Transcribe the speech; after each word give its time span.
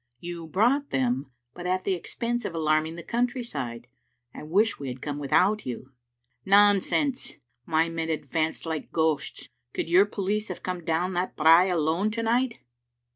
""You 0.29 0.47
brought 0.47 0.89
them, 0.89 1.29
but 1.53 1.67
at 1.67 1.83
the 1.83 1.93
expense 1.93 2.43
of 2.43 2.55
alarming 2.55 2.95
the 2.95 3.03
country 3.03 3.43
side. 3.43 3.87
I 4.33 4.41
wish 4.41 4.79
we 4.79 4.87
had 4.87 4.99
come 4.99 5.19
without 5.19 5.63
you."" 5.63 5.91
"Nonsense! 6.43 7.33
My 7.67 7.87
men 7.87 8.09
advanced 8.09 8.65
like 8.65 8.91
ghosts. 8.91 9.49
Could 9.73 9.87
your 9.89 10.07
police 10.07 10.47
have 10.47 10.63
come 10.63 10.83
down 10.83 11.13
that 11.13 11.35
brae 11.35 11.69
alone 11.69 12.09
to 12.13 12.23
night?" 12.23 12.57